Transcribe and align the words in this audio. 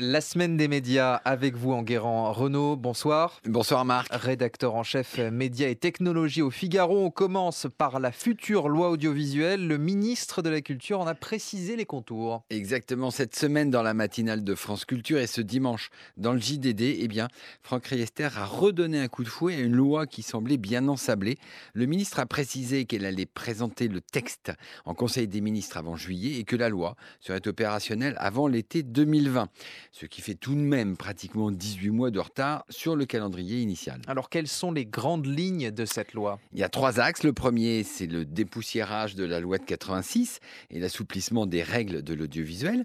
La 0.00 0.20
semaine 0.20 0.56
des 0.56 0.68
médias 0.68 1.14
avec 1.24 1.56
vous 1.56 1.72
Enguerrand. 1.72 2.32
Renaud, 2.32 2.76
bonsoir. 2.76 3.40
Bonsoir 3.46 3.84
Marc. 3.84 4.06
Rédacteur 4.12 4.76
en 4.76 4.84
chef 4.84 5.18
médias 5.18 5.66
et 5.66 5.74
technologies 5.74 6.40
au 6.40 6.52
Figaro. 6.52 7.04
On 7.04 7.10
commence 7.10 7.66
par 7.76 7.98
la 7.98 8.12
future 8.12 8.68
loi 8.68 8.90
audiovisuelle. 8.90 9.66
Le 9.66 9.76
ministre 9.76 10.40
de 10.40 10.50
la 10.50 10.60
Culture 10.60 11.00
en 11.00 11.08
a 11.08 11.16
précisé 11.16 11.74
les 11.74 11.84
contours. 11.84 12.44
Exactement, 12.48 13.10
cette 13.10 13.34
semaine 13.34 13.72
dans 13.72 13.82
la 13.82 13.92
matinale 13.92 14.44
de 14.44 14.54
France 14.54 14.84
Culture 14.84 15.18
et 15.18 15.26
ce 15.26 15.40
dimanche 15.40 15.90
dans 16.16 16.32
le 16.32 16.38
JDD, 16.38 16.80
eh 16.80 17.08
bien, 17.08 17.26
Franck 17.64 17.86
Riester 17.86 18.28
a 18.36 18.44
redonné 18.44 19.00
un 19.00 19.08
coup 19.08 19.24
de 19.24 19.28
fouet 19.28 19.56
à 19.56 19.58
une 19.58 19.74
loi 19.74 20.06
qui 20.06 20.22
semblait 20.22 20.58
bien 20.58 20.86
ensablée. 20.86 21.38
Le 21.72 21.86
ministre 21.86 22.20
a 22.20 22.26
précisé 22.26 22.84
qu'elle 22.84 23.04
allait 23.04 23.26
présenter 23.26 23.88
le 23.88 24.00
texte 24.00 24.52
en 24.84 24.94
Conseil 24.94 25.26
des 25.26 25.40
ministres 25.40 25.76
avant 25.76 25.96
juillet 25.96 26.38
et 26.38 26.44
que 26.44 26.54
la 26.54 26.68
loi 26.68 26.94
serait 27.18 27.48
opérationnelle 27.48 28.14
avant 28.20 28.46
l'été 28.46 28.84
2020 28.84 29.48
ce 29.92 30.06
qui 30.06 30.20
fait 30.20 30.34
tout 30.34 30.54
de 30.54 30.60
même 30.60 30.96
pratiquement 30.96 31.50
18 31.50 31.90
mois 31.90 32.10
de 32.10 32.18
retard 32.18 32.64
sur 32.68 32.96
le 32.96 33.06
calendrier 33.06 33.60
initial. 33.60 34.00
Alors 34.06 34.30
quelles 34.30 34.48
sont 34.48 34.72
les 34.72 34.86
grandes 34.86 35.26
lignes 35.26 35.70
de 35.70 35.84
cette 35.84 36.14
loi? 36.14 36.38
Il 36.52 36.58
y 36.58 36.62
a 36.62 36.68
trois 36.68 37.00
axes. 37.00 37.22
Le 37.22 37.32
premier, 37.32 37.84
c'est 37.84 38.06
le 38.06 38.24
dépoussiérage 38.24 39.14
de 39.14 39.24
la 39.24 39.40
loi 39.40 39.58
de 39.58 39.64
86 39.64 40.40
et 40.70 40.78
l'assouplissement 40.78 41.46
des 41.46 41.62
règles 41.62 42.02
de 42.02 42.14
l'audiovisuel. 42.14 42.84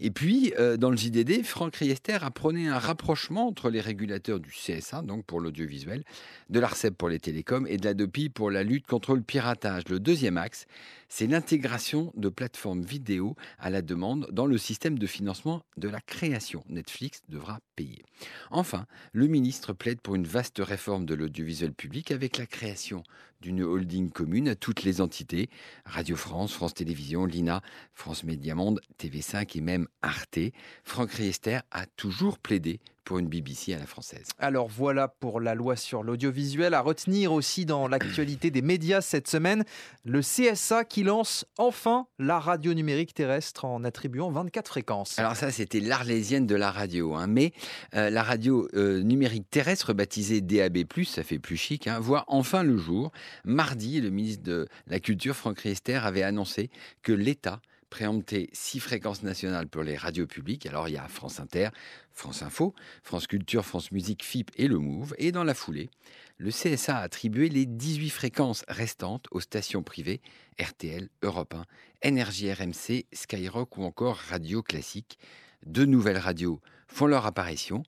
Et 0.00 0.10
puis, 0.10 0.52
euh, 0.58 0.76
dans 0.76 0.90
le 0.90 0.96
JDD, 0.96 1.44
Franck 1.44 1.76
Riester 1.76 2.18
a 2.20 2.30
prôné 2.30 2.68
un 2.68 2.78
rapprochement 2.78 3.46
entre 3.46 3.70
les 3.70 3.80
régulateurs 3.80 4.40
du 4.40 4.50
CSA, 4.50 5.02
donc 5.02 5.24
pour 5.24 5.40
l'audiovisuel, 5.40 6.04
de 6.50 6.60
l'ARCEP 6.60 6.96
pour 6.96 7.08
les 7.08 7.20
télécoms 7.20 7.66
et 7.66 7.76
de 7.76 7.84
la 7.84 7.94
DOPI 7.94 8.28
pour 8.28 8.50
la 8.50 8.64
lutte 8.64 8.86
contre 8.86 9.14
le 9.14 9.22
piratage. 9.22 9.84
Le 9.88 10.00
deuxième 10.00 10.36
axe, 10.36 10.66
c'est 11.08 11.26
l'intégration 11.26 12.12
de 12.16 12.28
plateformes 12.28 12.82
vidéo 12.82 13.36
à 13.58 13.70
la 13.70 13.82
demande 13.82 14.28
dans 14.32 14.46
le 14.46 14.58
système 14.58 14.98
de 14.98 15.06
financement 15.06 15.62
de 15.76 15.88
la 15.88 16.00
création. 16.00 16.43
Netflix 16.68 17.22
devra 17.28 17.60
payer. 17.76 18.04
Enfin, 18.50 18.86
le 19.12 19.26
ministre 19.26 19.72
plaide 19.72 20.00
pour 20.00 20.14
une 20.14 20.26
vaste 20.26 20.58
réforme 20.58 21.06
de 21.06 21.14
l'audiovisuel 21.14 21.72
public 21.72 22.10
avec 22.10 22.38
la 22.38 22.46
création 22.46 23.02
d'une 23.44 23.62
holding 23.62 24.08
commune 24.08 24.48
à 24.48 24.54
toutes 24.54 24.84
les 24.84 25.02
entités, 25.02 25.50
Radio 25.84 26.16
France, 26.16 26.54
France 26.54 26.72
Télévisions, 26.72 27.26
l'INA, 27.26 27.60
France 27.92 28.24
Média 28.24 28.54
Monde, 28.54 28.80
TV5 28.98 29.58
et 29.58 29.60
même 29.60 29.86
Arte. 30.00 30.38
Franck 30.82 31.10
Riester 31.10 31.58
a 31.70 31.84
toujours 31.84 32.38
plaidé 32.38 32.80
pour 33.04 33.18
une 33.18 33.28
BBC 33.28 33.74
à 33.74 33.78
la 33.78 33.86
française. 33.86 34.28
Alors 34.38 34.68
voilà 34.68 35.08
pour 35.08 35.40
la 35.40 35.54
loi 35.54 35.76
sur 35.76 36.02
l'audiovisuel. 36.02 36.74
À 36.74 36.80
retenir 36.80 37.32
aussi 37.32 37.66
dans 37.66 37.86
l'actualité 37.86 38.50
des 38.50 38.62
médias 38.62 39.00
cette 39.00 39.28
semaine, 39.28 39.64
le 40.04 40.20
CSA 40.20 40.84
qui 40.84 41.02
lance 41.02 41.44
enfin 41.58 42.06
la 42.18 42.38
radio 42.38 42.74
numérique 42.74 43.14
terrestre 43.14 43.64
en 43.64 43.84
attribuant 43.84 44.30
24 44.30 44.68
fréquences. 44.68 45.18
Alors 45.18 45.36
ça, 45.36 45.50
c'était 45.50 45.80
l'arlésienne 45.80 46.46
de 46.46 46.54
la 46.54 46.70
radio. 46.70 47.14
Hein. 47.14 47.26
Mais 47.26 47.52
euh, 47.94 48.10
la 48.10 48.22
radio 48.22 48.68
euh, 48.74 49.02
numérique 49.02 49.48
terrestre, 49.50 49.92
baptisée 49.92 50.40
DAB+, 50.40 50.78
ça 51.04 51.22
fait 51.22 51.38
plus 51.38 51.56
chic, 51.56 51.86
hein, 51.86 52.00
voit 52.00 52.24
enfin 52.26 52.62
le 52.62 52.76
jour. 52.76 53.12
Mardi, 53.44 54.00
le 54.00 54.10
ministre 54.10 54.42
de 54.42 54.68
la 54.86 55.00
Culture, 55.00 55.34
Franck 55.34 55.60
Riester, 55.60 55.96
avait 55.96 56.22
annoncé 56.22 56.70
que 57.02 57.12
l'État 57.12 57.60
préempter 57.94 58.50
six 58.52 58.80
fréquences 58.80 59.22
nationales 59.22 59.68
pour 59.68 59.84
les 59.84 59.96
radios 59.96 60.26
publiques. 60.26 60.66
Alors 60.66 60.88
il 60.88 60.94
y 60.94 60.98
a 60.98 61.06
France 61.06 61.38
Inter, 61.38 61.68
France 62.10 62.42
Info, 62.42 62.74
France 63.04 63.28
Culture, 63.28 63.64
France 63.64 63.92
Musique, 63.92 64.24
FIP 64.24 64.50
et 64.56 64.66
le 64.66 64.78
Move. 64.78 65.14
Et 65.16 65.30
dans 65.30 65.44
la 65.44 65.54
foulée, 65.54 65.90
le 66.36 66.50
CSA 66.50 66.96
a 66.96 67.02
attribué 67.02 67.48
les 67.48 67.66
18 67.66 68.10
fréquences 68.10 68.64
restantes 68.66 69.26
aux 69.30 69.38
stations 69.38 69.84
privées 69.84 70.20
RTL, 70.60 71.08
Europe 71.22 71.54
1, 71.54 71.64
Énergie 72.02 72.52
RMC, 72.52 73.06
Skyrock 73.12 73.76
ou 73.78 73.84
encore 73.84 74.16
Radio 74.16 74.60
Classique. 74.60 75.16
Deux 75.64 75.86
nouvelles 75.86 76.18
radios 76.18 76.60
font 76.88 77.06
leur 77.06 77.26
apparition. 77.26 77.84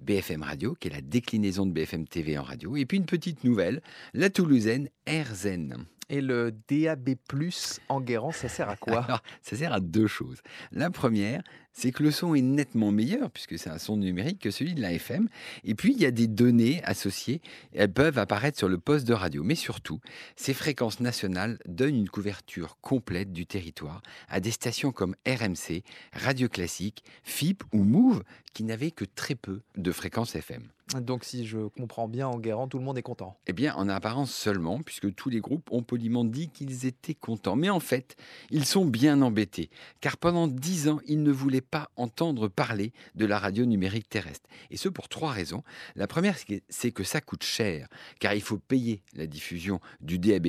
BFM 0.00 0.42
Radio, 0.42 0.74
qui 0.74 0.88
est 0.88 0.92
la 0.92 1.00
déclinaison 1.00 1.66
de 1.66 1.72
BFM 1.72 2.06
TV 2.06 2.38
en 2.38 2.42
radio, 2.42 2.76
et 2.76 2.86
puis 2.86 2.98
une 2.98 3.06
petite 3.06 3.44
nouvelle, 3.44 3.82
la 4.14 4.30
Toulousaine 4.30 4.88
RZN. 5.08 5.84
Et 6.08 6.20
le 6.20 6.52
DAB+, 6.68 7.10
en 7.88 8.02
ça 8.32 8.48
sert 8.48 8.68
à 8.68 8.74
quoi? 8.74 9.06
Ça 9.42 9.56
sert 9.56 9.72
à 9.72 9.78
deux 9.78 10.08
choses. 10.08 10.40
La 10.72 10.90
première, 10.90 11.42
c'est 11.72 11.92
que 11.92 12.02
le 12.02 12.10
son 12.10 12.34
est 12.34 12.42
nettement 12.42 12.90
meilleur, 12.90 13.30
puisque 13.30 13.58
c'est 13.58 13.70
un 13.70 13.78
son 13.78 13.96
numérique, 13.96 14.40
que 14.40 14.50
celui 14.50 14.74
de 14.74 14.80
la 14.80 14.92
FM. 14.92 15.28
Et 15.64 15.74
puis, 15.74 15.92
il 15.92 16.00
y 16.00 16.06
a 16.06 16.10
des 16.10 16.26
données 16.26 16.82
associées, 16.84 17.40
elles 17.72 17.92
peuvent 17.92 18.18
apparaître 18.18 18.58
sur 18.58 18.68
le 18.68 18.78
poste 18.78 19.06
de 19.06 19.14
radio. 19.14 19.42
Mais 19.42 19.54
surtout, 19.54 20.00
ces 20.36 20.54
fréquences 20.54 21.00
nationales 21.00 21.58
donnent 21.66 21.96
une 21.96 22.08
couverture 22.08 22.78
complète 22.80 23.32
du 23.32 23.46
territoire 23.46 24.02
à 24.28 24.40
des 24.40 24.50
stations 24.50 24.92
comme 24.92 25.14
RMC, 25.26 25.82
Radio 26.12 26.48
Classique, 26.48 27.04
FIP 27.22 27.62
ou 27.72 27.84
Move, 27.84 28.22
qui 28.52 28.64
n'avaient 28.64 28.90
que 28.90 29.04
très 29.04 29.34
peu 29.34 29.60
de 29.76 29.92
fréquences 29.92 30.34
FM. 30.34 30.68
Donc, 30.98 31.24
si 31.24 31.46
je 31.46 31.68
comprends 31.68 32.08
bien, 32.08 32.26
en 32.26 32.38
guérant, 32.40 32.66
tout 32.66 32.78
le 32.78 32.84
monde 32.84 32.98
est 32.98 33.02
content. 33.02 33.38
Eh 33.46 33.52
bien, 33.52 33.74
en 33.76 33.88
apparence 33.88 34.34
seulement, 34.34 34.80
puisque 34.82 35.14
tous 35.14 35.30
les 35.30 35.38
groupes 35.38 35.70
ont 35.70 35.84
poliment 35.84 36.24
dit 36.24 36.48
qu'ils 36.48 36.84
étaient 36.84 37.14
contents. 37.14 37.54
Mais 37.54 37.70
en 37.70 37.78
fait, 37.78 38.16
ils 38.50 38.64
sont 38.64 38.84
bien 38.84 39.22
embêtés, 39.22 39.70
car 40.00 40.16
pendant 40.16 40.48
dix 40.48 40.88
ans, 40.88 40.98
ils 41.06 41.22
ne 41.22 41.30
voulaient 41.30 41.59
pas 41.60 41.90
entendre 41.96 42.48
parler 42.48 42.92
de 43.14 43.26
la 43.26 43.38
radio 43.38 43.64
numérique 43.64 44.08
terrestre. 44.08 44.48
Et 44.70 44.76
ce 44.76 44.88
pour 44.88 45.08
trois 45.08 45.32
raisons. 45.32 45.62
La 45.96 46.06
première, 46.06 46.36
c'est 46.68 46.92
que 46.92 47.04
ça 47.04 47.20
coûte 47.20 47.44
cher, 47.44 47.88
car 48.18 48.34
il 48.34 48.42
faut 48.42 48.58
payer 48.58 49.02
la 49.14 49.26
diffusion 49.26 49.80
du 50.00 50.18
DAB+, 50.18 50.48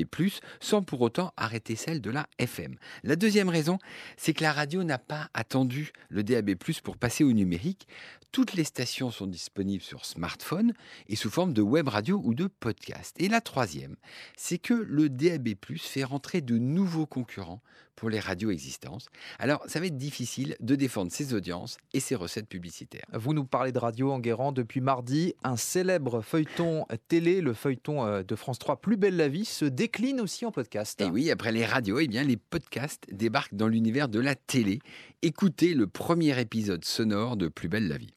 sans 0.59 0.81
pour 0.83 1.01
autant 1.01 1.33
arrêter 1.37 1.75
celle 1.75 2.01
de 2.01 2.09
la 2.09 2.27
FM. 2.37 2.75
La 3.03 3.15
deuxième 3.15 3.49
raison, 3.49 3.79
c'est 4.17 4.33
que 4.33 4.43
la 4.43 4.53
radio 4.53 4.83
n'a 4.83 4.97
pas 4.97 5.29
attendu 5.33 5.91
le 6.09 6.23
DAB+, 6.23 6.55
pour 6.83 6.97
passer 6.97 7.23
au 7.23 7.31
numérique. 7.31 7.87
Toutes 8.31 8.53
les 8.53 8.63
stations 8.63 9.11
sont 9.11 9.27
disponibles 9.27 9.83
sur 9.83 10.05
smartphone 10.05 10.71
et 11.09 11.17
sous 11.17 11.29
forme 11.29 11.51
de 11.51 11.61
web 11.61 11.89
radio 11.89 12.21
ou 12.23 12.33
de 12.33 12.47
podcast. 12.47 13.13
Et 13.19 13.27
la 13.27 13.41
troisième, 13.41 13.97
c'est 14.37 14.57
que 14.57 14.73
le 14.73 15.09
DAB+, 15.09 15.49
fait 15.77 16.05
rentrer 16.05 16.39
de 16.39 16.57
nouveaux 16.57 17.05
concurrents 17.05 17.61
pour 17.97 18.09
les 18.09 18.21
radios 18.21 18.49
existantes. 18.49 19.07
Alors, 19.37 19.61
ça 19.67 19.81
va 19.81 19.87
être 19.87 19.97
difficile 19.97 20.55
de 20.61 20.75
défendre 20.75 21.11
ses 21.11 21.33
audiences 21.33 21.77
et 21.93 21.99
ses 21.99 22.15
recettes 22.15 22.47
publicitaires. 22.47 23.05
Vous 23.11 23.33
nous 23.33 23.43
parlez 23.43 23.73
de 23.73 23.79
radio 23.79 24.13
en 24.13 24.19
guérant 24.19 24.53
depuis 24.53 24.79
mardi. 24.79 25.35
Un 25.43 25.57
célèbre 25.57 26.21
feuilleton 26.21 26.85
télé, 27.09 27.41
le 27.41 27.53
feuilleton 27.53 28.05
euh, 28.05 28.23
de 28.23 28.35
France 28.35 28.59
3 28.59 28.79
Plus 28.79 28.95
belle 28.95 29.17
la 29.17 29.27
vie, 29.27 29.43
se 29.43 29.65
décline 29.65 30.21
aussi 30.21 30.45
en 30.45 30.53
podcast. 30.53 31.01
Et 31.01 31.05
oui, 31.05 31.31
après 31.31 31.51
les 31.51 31.65
radios, 31.65 31.99
eh 31.99 32.07
bien, 32.07 32.23
les 32.23 32.37
podcasts 32.37 33.05
débarquent 33.11 33.55
dans 33.55 33.67
l'univers 33.67 34.07
de 34.07 34.21
la 34.21 34.35
télé. 34.35 34.79
Écoutez 35.21 35.73
le 35.73 35.87
premier 35.87 36.39
épisode 36.39 36.85
sonore 36.85 37.35
de 37.35 37.49
Plus 37.49 37.67
belle 37.67 37.89
la 37.89 37.97
vie. 37.97 38.13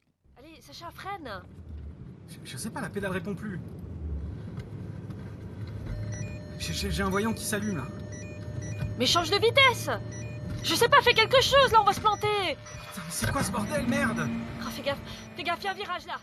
Freine 0.92 1.40
je, 2.28 2.50
je 2.50 2.56
sais 2.56 2.70
pas, 2.70 2.80
la 2.80 2.88
pédale 2.88 3.12
répond 3.12 3.34
plus. 3.34 3.60
J'ai 6.58 7.02
un 7.02 7.10
voyant 7.10 7.32
qui 7.32 7.44
s'allume 7.44 7.76
là. 7.76 7.84
Mais 8.98 9.06
change 9.06 9.30
de 9.30 9.36
vitesse. 9.36 9.90
Je 10.64 10.74
sais 10.74 10.88
pas, 10.88 11.00
fais 11.02 11.12
quelque 11.12 11.40
chose, 11.42 11.70
là, 11.72 11.80
on 11.80 11.84
va 11.84 11.92
se 11.92 12.00
planter. 12.00 12.56
C'est 13.10 13.30
quoi 13.30 13.42
ce 13.42 13.52
bordel, 13.52 13.86
merde? 13.86 14.26
Oh, 14.62 14.70
Fais 14.70 14.82
gaffe, 14.82 14.98
fais 15.36 15.42
gaffe, 15.42 15.62
y 15.62 15.68
a 15.68 15.70
un 15.70 15.74
virage 15.74 16.06
là. 16.06 16.16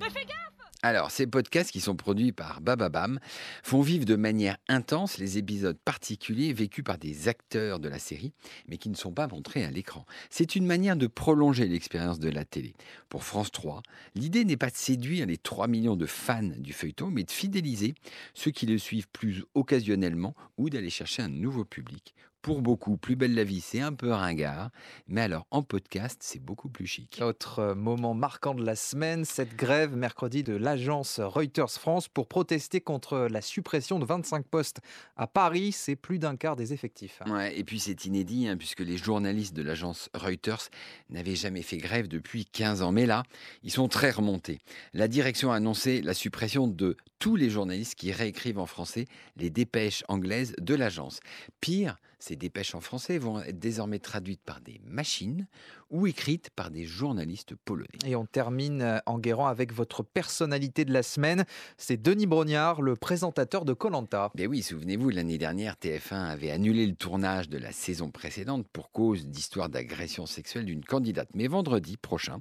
Mais 0.00 0.10
fais 0.10 0.24
gaffe 0.24 0.45
alors, 0.86 1.10
ces 1.10 1.26
podcasts 1.26 1.72
qui 1.72 1.80
sont 1.80 1.96
produits 1.96 2.30
par 2.30 2.60
Bababam 2.60 3.18
font 3.64 3.80
vivre 3.80 4.04
de 4.04 4.14
manière 4.14 4.56
intense 4.68 5.18
les 5.18 5.36
épisodes 5.36 5.76
particuliers 5.84 6.52
vécus 6.52 6.84
par 6.84 6.96
des 6.96 7.26
acteurs 7.26 7.80
de 7.80 7.88
la 7.88 7.98
série, 7.98 8.32
mais 8.68 8.78
qui 8.78 8.88
ne 8.88 8.94
sont 8.94 9.12
pas 9.12 9.26
montrés 9.26 9.64
à 9.64 9.70
l'écran. 9.72 10.06
C'est 10.30 10.54
une 10.54 10.64
manière 10.64 10.96
de 10.96 11.08
prolonger 11.08 11.66
l'expérience 11.66 12.20
de 12.20 12.30
la 12.30 12.44
télé. 12.44 12.74
Pour 13.08 13.24
France 13.24 13.50
3, 13.50 13.82
l'idée 14.14 14.44
n'est 14.44 14.56
pas 14.56 14.70
de 14.70 14.76
séduire 14.76 15.26
les 15.26 15.38
3 15.38 15.66
millions 15.66 15.96
de 15.96 16.06
fans 16.06 16.52
du 16.56 16.72
feuilleton, 16.72 17.10
mais 17.10 17.24
de 17.24 17.32
fidéliser 17.32 17.94
ceux 18.34 18.52
qui 18.52 18.66
le 18.66 18.78
suivent 18.78 19.08
plus 19.08 19.44
occasionnellement 19.54 20.36
ou 20.56 20.70
d'aller 20.70 20.90
chercher 20.90 21.22
un 21.22 21.28
nouveau 21.28 21.64
public 21.64 22.14
pour 22.46 22.62
beaucoup, 22.62 22.96
Plus 22.96 23.16
belle 23.16 23.34
la 23.34 23.42
vie, 23.42 23.60
c'est 23.60 23.80
un 23.80 23.92
peu 23.92 24.12
ringard, 24.12 24.70
mais 25.08 25.22
alors 25.22 25.48
en 25.50 25.64
podcast, 25.64 26.18
c'est 26.20 26.38
beaucoup 26.38 26.68
plus 26.68 26.86
chic. 26.86 27.18
Autre 27.20 27.58
euh, 27.58 27.74
moment 27.74 28.14
marquant 28.14 28.54
de 28.54 28.64
la 28.64 28.76
semaine, 28.76 29.24
cette 29.24 29.56
grève 29.56 29.96
mercredi 29.96 30.44
de 30.44 30.54
l'agence 30.54 31.18
Reuters 31.18 31.72
France 31.72 32.06
pour 32.06 32.28
protester 32.28 32.80
contre 32.80 33.26
la 33.28 33.40
suppression 33.40 33.98
de 33.98 34.04
25 34.04 34.46
postes 34.46 34.80
à 35.16 35.26
Paris, 35.26 35.72
c'est 35.72 35.96
plus 35.96 36.20
d'un 36.20 36.36
quart 36.36 36.54
des 36.54 36.72
effectifs. 36.72 37.20
Ouais, 37.26 37.58
et 37.58 37.64
puis 37.64 37.80
c'est 37.80 38.04
inédit, 38.04 38.46
hein, 38.46 38.56
puisque 38.56 38.78
les 38.78 38.96
journalistes 38.96 39.56
de 39.56 39.62
l'agence 39.62 40.08
Reuters 40.14 40.68
n'avaient 41.10 41.34
jamais 41.34 41.62
fait 41.62 41.78
grève 41.78 42.06
depuis 42.06 42.44
15 42.44 42.80
ans. 42.80 42.92
Mais 42.92 43.06
là, 43.06 43.24
ils 43.64 43.72
sont 43.72 43.88
très 43.88 44.12
remontés. 44.12 44.60
La 44.94 45.08
direction 45.08 45.50
a 45.50 45.56
annoncé 45.56 46.00
la 46.00 46.14
suppression 46.14 46.68
de 46.68 46.96
tous 47.18 47.34
les 47.34 47.50
journalistes 47.50 47.96
qui 47.96 48.12
réécrivent 48.12 48.60
en 48.60 48.66
français 48.66 49.06
les 49.36 49.50
dépêches 49.50 50.04
anglaises 50.06 50.54
de 50.60 50.76
l'agence. 50.76 51.18
Pire, 51.60 51.96
ces 52.36 52.38
dépêches 52.38 52.74
en 52.74 52.82
français 52.82 53.16
vont 53.16 53.40
être 53.40 53.58
désormais 53.58 53.98
traduites 53.98 54.42
par 54.44 54.60
des 54.60 54.78
machines 54.84 55.46
ou 55.90 56.06
écrites 56.06 56.50
par 56.50 56.70
des 56.70 56.84
journalistes 56.84 57.54
polonais. 57.54 57.88
Et 58.04 58.14
on 58.14 58.26
termine 58.26 58.82
euh, 58.82 58.98
en 59.06 59.18
guérant 59.18 59.46
avec 59.46 59.72
votre 59.72 60.02
personnalité 60.02 60.84
de 60.84 60.92
la 60.92 61.02
semaine. 61.02 61.46
C'est 61.78 61.96
Denis 61.96 62.26
Brognard, 62.26 62.82
le 62.82 62.94
présentateur 62.94 63.64
de 63.64 63.72
Colanta. 63.72 64.30
Ben 64.34 64.48
oui, 64.48 64.62
souvenez-vous, 64.62 65.08
l'année 65.08 65.38
dernière, 65.38 65.76
TF1 65.82 66.26
avait 66.26 66.50
annulé 66.50 66.86
le 66.86 66.94
tournage 66.94 67.48
de 67.48 67.56
la 67.56 67.72
saison 67.72 68.10
précédente 68.10 68.66
pour 68.70 68.90
cause 68.90 69.26
d'histoire 69.28 69.70
d'agression 69.70 70.26
sexuelle 70.26 70.66
d'une 70.66 70.84
candidate. 70.84 71.30
Mais 71.34 71.46
vendredi 71.46 71.96
prochain, 71.96 72.40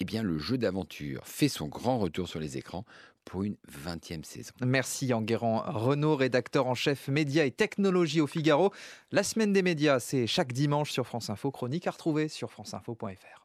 eh 0.00 0.04
bien, 0.04 0.24
le 0.24 0.38
jeu 0.38 0.58
d'aventure 0.58 1.22
fait 1.24 1.48
son 1.48 1.68
grand 1.68 1.98
retour 1.98 2.26
sur 2.26 2.40
les 2.40 2.56
écrans 2.56 2.84
pour 3.26 3.42
une 3.42 3.56
20e 3.84 4.24
saison. 4.24 4.52
Merci 4.64 5.12
Enguerrand 5.12 5.62
Renaud, 5.66 6.16
rédacteur 6.16 6.66
en 6.66 6.74
chef 6.74 7.08
médias 7.08 7.44
et 7.44 7.50
technologie 7.50 8.22
au 8.22 8.26
Figaro. 8.26 8.72
La 9.12 9.22
semaine 9.22 9.52
des 9.52 9.62
médias, 9.62 10.00
c'est 10.00 10.26
chaque 10.26 10.54
dimanche 10.54 10.92
sur 10.92 11.06
France 11.06 11.28
Info, 11.28 11.50
chronique 11.50 11.86
à 11.86 11.90
retrouver 11.90 12.28
sur 12.28 12.50
franceinfo.fr. 12.50 13.42